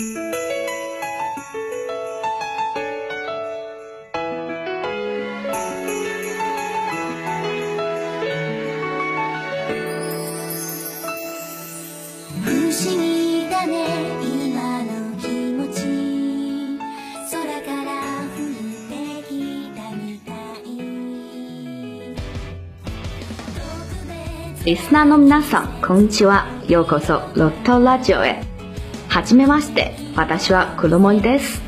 [0.00, 0.06] リ
[24.76, 26.46] スナーの皆さん、こんにちは。
[26.68, 28.49] ようこそロットラジオへ。
[29.09, 31.61] はじめまして，私はクロモイです。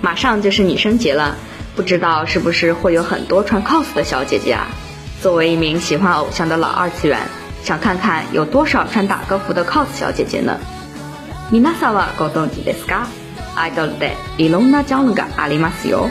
[0.00, 1.34] 马上就是女生节了，
[1.74, 4.66] 不知道是不是会有很多穿 cos 的小姐姐啊？
[5.20, 7.18] 作为一名喜欢偶像的老二次元，
[7.64, 10.56] 想看看有多少穿打歌服的 cos 小姐姐呢？
[11.50, 13.06] 皆さんはご存知ですか？
[13.56, 16.08] アイドルでいろんなジャンルがありますよ。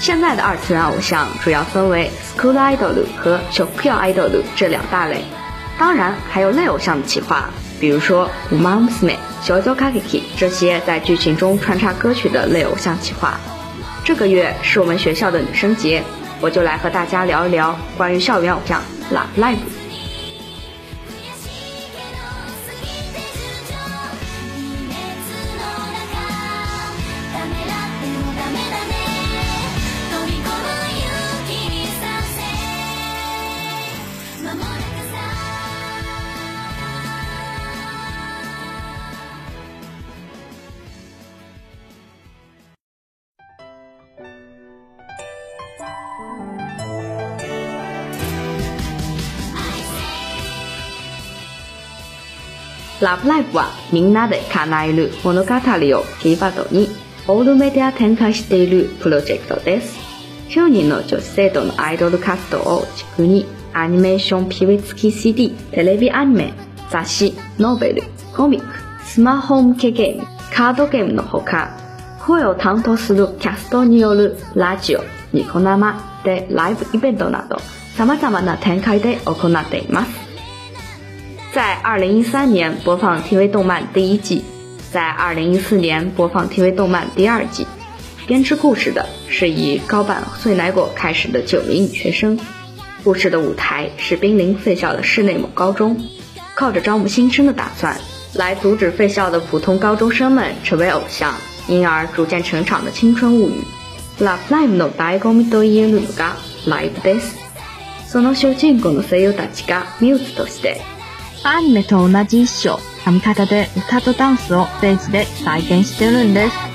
[0.00, 5.22] 现在的二次元偶像主要分为 school idol 和 shokyo idol 这两大类，
[5.78, 7.48] 当然还有类偶像的企划，
[7.81, 8.87] 比如说 Mommy》
[9.41, 13.33] 《小猪咖喱咖这些在剧情中穿插歌曲的类偶像企划。
[14.05, 16.03] 这个月是我们学校的女生节，
[16.39, 18.79] 我就来和大家聊一聊关于校园偶像
[19.11, 19.80] Love Live。
[53.01, 55.59] ラブライブはみんなで叶える物語を
[56.21, 56.87] キーワードに
[57.27, 59.97] オールメディア展開しているプロジェクトです。
[60.49, 66.53] 9人の女子生徒のアイドル活動を軸にアニメーション PV 付き CD、テレビアニメ、
[66.89, 68.03] 雑誌、ノーベル、
[68.35, 71.77] コミック、スマホ向けゲーム、カードゲームのほか、
[72.25, 77.57] 声を担当するキャストによるラジオ、ニコ生でライブイベントなど
[77.95, 80.30] 様々な展開で行っています。
[81.52, 84.44] 在二零一三年播放 TV 动漫第一季，
[84.92, 87.66] 在二零一四年播放 TV 动漫第二季。
[88.26, 92.38] 编织故事的是以高坂穗乃果开始的九名女学生。
[93.04, 95.96] 故事的舞台是濒临废校的市内某高中，
[96.56, 97.96] 靠着招募新生的打算，
[98.34, 101.32] 来阻止废校的普通高中生们成为偶像，
[101.68, 103.62] 因而逐渐成长的青春物语。
[104.18, 106.36] Love Live の醍醐味と言えるのが
[106.66, 107.36] ライブです。
[108.08, 110.80] その主人公の声優たちがミューズとして
[111.43, 116.70] アニメと同じ衣装、編み方で歌とダンスをステージで再現してるんです。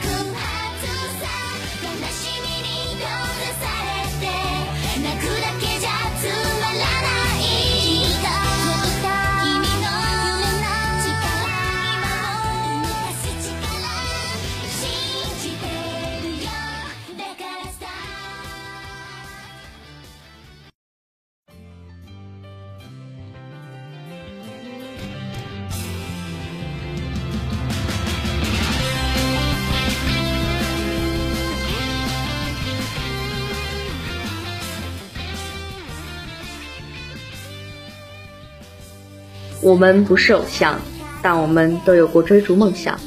[39.62, 40.80] 我们不是偶像，
[41.22, 43.00] 但我们都有过追逐梦想。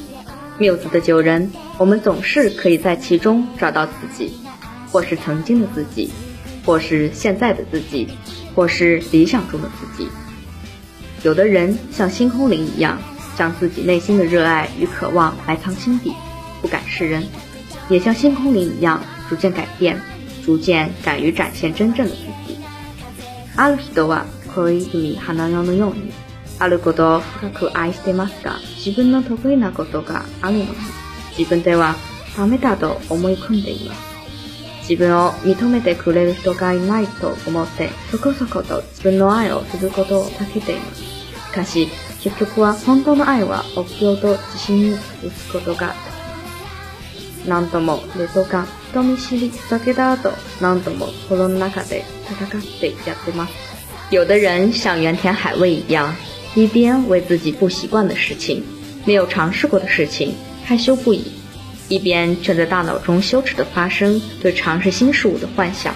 [0.57, 4.31] 缪子的九人，我们总是可以在其中找到自己，
[4.91, 6.09] 或是曾经的自己，
[6.65, 8.07] 或是现在的自己，
[8.55, 10.09] 或是理想中的自己。
[11.23, 12.97] 有的人像星空灵一样，
[13.35, 16.13] 将自己内心的热爱与渴望埋藏心底，
[16.61, 17.21] 不敢示人；
[17.89, 19.99] 也像星空灵一样，逐渐改变，
[20.45, 22.57] 逐渐敢于展现真正的自己。
[23.57, 26.11] ある人はこういうふうに花代のように、
[26.60, 30.68] あることを深く愛してますが、自分の得意なことがあるのに、
[31.36, 31.96] 自分では
[32.36, 34.10] ダメだと思い込んでいます。
[34.88, 41.02] 自分を認めてくれる人がいないと思って、そこそこと自分の愛をすることを避けています。
[41.02, 41.88] しかし、
[42.22, 44.98] 結局は本当の愛は目標と自信に打
[45.30, 45.94] つことが
[47.48, 50.30] なんともレトが人見知りだけだと
[50.60, 53.54] なんとも心の中で戦ってやってます。
[54.10, 56.12] 有的人像原田海味一样，
[56.55, 58.63] 一边为自己不习惯的事情、
[59.05, 61.23] 没有尝试过的事情害羞不已，
[61.89, 65.93] 一边却在大脑中羞耻的发生对尝试新事物的幻想。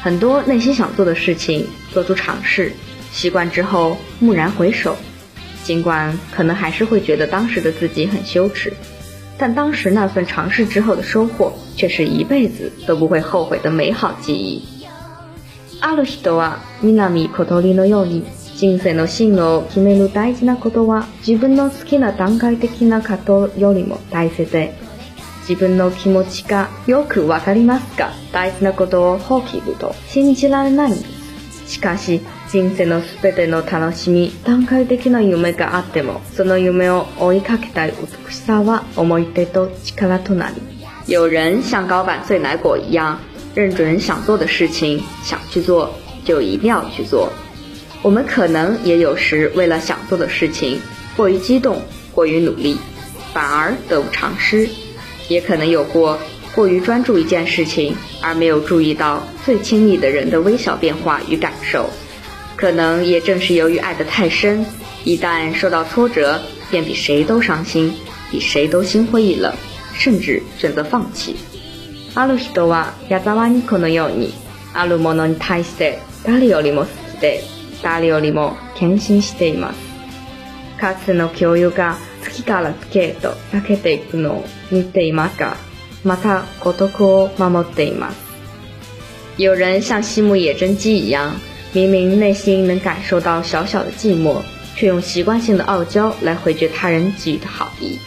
[0.00, 2.72] 很多内心想做的事情，做出尝试，
[3.12, 4.96] 习惯之后蓦然回首，
[5.64, 8.72] 尽管可能还是会觉得当时的自己很羞耻，
[9.38, 14.62] 但当时那份尝试之后的收获，却是一辈子都不会后悔的美好记忆。
[15.80, 18.22] ある人は南小鳥のように
[18.57, 24.51] 人生の進路を決める大事なことは自分の好きな段階的なことよりも大切。
[24.51, 24.73] で
[25.47, 31.73] 自分の気持ちがよくわかりますが大事なことを放棄すると信じられないんです。
[31.75, 37.93] しかし人生のすべての楽しみ段階的な夢があってもその夢を追いかけたい
[38.25, 40.55] 美しさは思い出と力となり
[41.05, 43.19] 有人像高板碎奶果一样
[43.53, 45.89] 认准想做的事情想去做
[46.25, 47.31] 就一定要去做。
[48.02, 50.80] 我们可能也有时为了想做的事情
[51.16, 51.82] 过于激动、
[52.12, 52.76] 过于努力，
[53.32, 54.66] 反而得不偿失；
[55.28, 56.18] 也可能有过
[56.54, 61.88] 过于专注一件事情，而没有注意到最亲密的人的微小变化与感受。
[62.56, 64.64] 可能也正是由于爱得太深，
[65.04, 66.40] 一旦受到挫折，
[66.70, 67.92] 便比谁都伤心，
[68.30, 69.52] 比谁都心灰意冷，
[69.94, 71.36] 甚至选择放弃。
[72.14, 74.34] ある人は矢沢にこのように
[74.74, 76.86] あるものに対して誰よりも好
[77.16, 77.55] きで。
[77.83, 79.79] 誰よりも献身しています。
[80.79, 85.55] かつての教諭が月から月へと避けていくのを見ていますが、
[86.03, 88.17] また孤独を守っています。
[89.37, 91.33] 有人像西木野真姬一样，
[91.73, 94.41] 明明内心能感受到小小的寂寞，
[94.75, 97.99] 却用习惯性的傲娇来回绝他人给予的好意。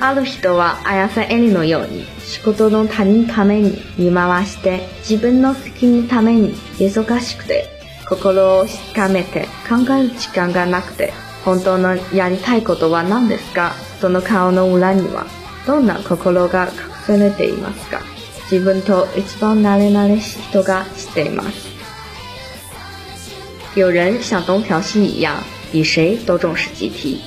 [0.00, 7.68] ある人は綾瀬エリのように仕事の他人のために見回して自分の責任のために忙しくて
[8.08, 11.12] 心を深めて考える時間がなくて、
[11.44, 13.72] 本当のやりたいことは何ですか？
[14.00, 15.26] その顔の裏には、
[15.66, 16.70] どんな心が隠
[17.06, 18.00] されていますか？
[18.50, 21.74] 自分と一番慣れ慣れしい人が知っています。
[23.74, 25.36] 有人像东条西一样，
[25.72, 27.20] 比谁都重视集体，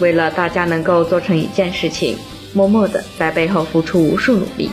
[0.00, 2.18] 为了大家能够做成一件事情，
[2.52, 4.70] 默默的在背后付出无数努力，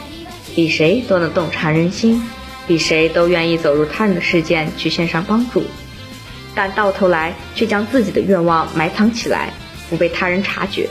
[0.56, 2.22] 比谁都能洞察人心。
[2.68, 5.64] 比谁都愿意走入他人的世界去献上帮助，
[6.56, 9.52] 但到头来却将自己的愿望埋藏起来，
[9.90, 10.88] 不被他人察觉。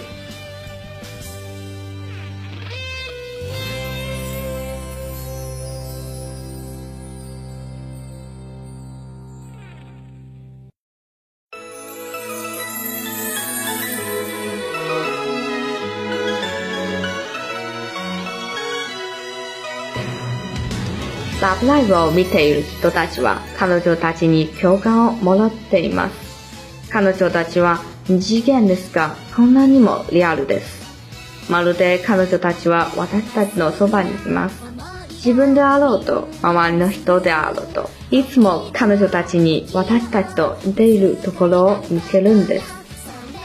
[21.40, 26.90] ラブライブを見ている人たちは彼女たちに共感をもらっています。
[26.90, 31.50] 彼女たちは二次元ですが、こんなにもリアルです。
[31.50, 34.62] まるで彼女たちは私たちのそばにいます。
[35.08, 42.66] 自分であろうと、周りの人であろうと、いつも彼女たちに私たちと似ているところを見せるんです。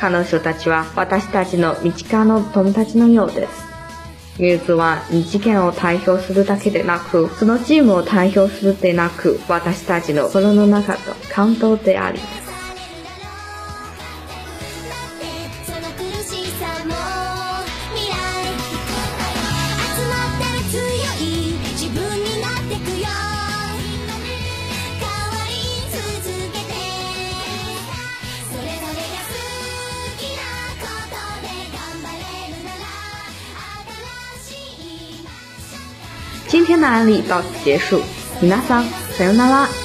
[0.01, 3.75] 彼女たちは私たちの身近な友達のようです。
[4.38, 12.20] ミューズは二次元を代表するだけでなく、そのチームを代表するでなく、私たちの心の中と感動であり、
[36.65, 38.00] 今天的案例到此结束，
[38.41, 38.85] 皆さん
[39.17, 39.84] さよなら。